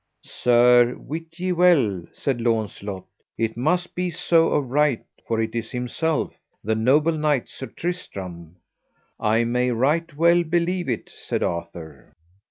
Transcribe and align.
Sir, 0.25 0.95
wit 0.97 1.39
ye 1.39 1.51
well, 1.51 2.05
said 2.11 2.41
Launcelot, 2.41 3.05
it 3.37 3.55
must 3.55 3.93
be 3.93 4.09
so 4.09 4.47
of 4.49 4.71
right, 4.71 5.05
for 5.27 5.39
it 5.39 5.53
is 5.53 5.69
himself, 5.69 6.33
that 6.63 6.77
noble 6.79 7.11
knight 7.11 7.47
Sir 7.47 7.67
Tristram. 7.67 8.55
I 9.19 9.43
may 9.43 9.69
right 9.69 10.11
well 10.17 10.41
believe 10.43 10.89
it, 10.89 11.07
said 11.11 11.43
Arthur. 11.43 12.13